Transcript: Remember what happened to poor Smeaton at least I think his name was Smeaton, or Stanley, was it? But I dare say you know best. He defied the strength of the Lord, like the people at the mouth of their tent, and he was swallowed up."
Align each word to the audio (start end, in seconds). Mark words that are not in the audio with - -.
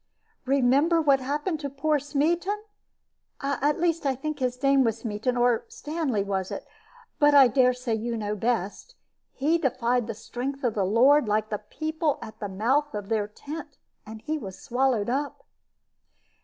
Remember 0.47 0.99
what 0.99 1.19
happened 1.19 1.59
to 1.59 1.69
poor 1.69 1.99
Smeaton 1.99 2.59
at 3.39 3.79
least 3.79 4.03
I 4.03 4.15
think 4.15 4.39
his 4.39 4.63
name 4.63 4.83
was 4.83 4.97
Smeaton, 4.97 5.37
or 5.37 5.63
Stanley, 5.67 6.23
was 6.23 6.49
it? 6.49 6.65
But 7.19 7.35
I 7.35 7.47
dare 7.47 7.75
say 7.75 7.93
you 7.93 8.17
know 8.17 8.35
best. 8.35 8.95
He 9.31 9.59
defied 9.59 10.07
the 10.07 10.15
strength 10.15 10.63
of 10.63 10.73
the 10.73 10.85
Lord, 10.85 11.27
like 11.27 11.49
the 11.49 11.59
people 11.59 12.17
at 12.19 12.39
the 12.39 12.49
mouth 12.49 12.95
of 12.95 13.09
their 13.09 13.27
tent, 13.27 13.77
and 14.03 14.23
he 14.23 14.39
was 14.39 14.59
swallowed 14.59 15.07
up." 15.07 15.45